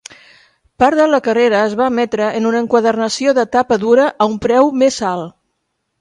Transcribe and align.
Part 0.83 0.97
de 0.99 1.03
la 1.11 1.19
carrera 1.27 1.59
es 1.65 1.75
va 1.83 1.89
emetre 1.93 2.29
en 2.39 2.49
un 2.53 2.57
enquadernació 2.61 3.37
de 3.41 3.45
tapa 3.57 3.81
dura 3.85 4.11
a 4.27 4.31
un 4.33 4.41
preu 4.47 4.73
més 4.85 4.99
alt. 5.15 5.37